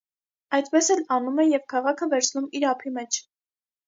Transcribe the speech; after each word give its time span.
Այդպես 0.57 0.87
էլ 0.95 1.01
անում 1.17 1.41
է 1.43 1.45
և 1.45 1.67
քաղաքը 1.73 2.07
վերցնում 2.13 2.47
իր 2.61 2.65
ափի 2.71 2.95
մեջ։ 2.97 3.21